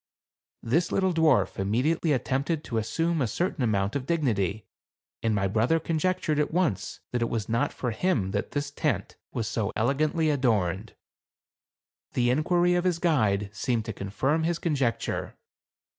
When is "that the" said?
8.31-8.61